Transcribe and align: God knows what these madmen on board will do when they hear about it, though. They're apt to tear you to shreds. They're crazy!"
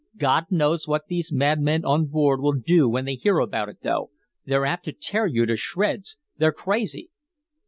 God 0.17 0.45
knows 0.49 0.87
what 0.87 1.05
these 1.09 1.31
madmen 1.31 1.85
on 1.85 2.07
board 2.07 2.41
will 2.41 2.57
do 2.59 2.89
when 2.89 3.05
they 3.05 3.13
hear 3.13 3.37
about 3.37 3.69
it, 3.69 3.83
though. 3.83 4.09
They're 4.45 4.65
apt 4.65 4.85
to 4.85 4.93
tear 4.93 5.27
you 5.27 5.45
to 5.45 5.55
shreds. 5.55 6.17
They're 6.39 6.51
crazy!" 6.51 7.11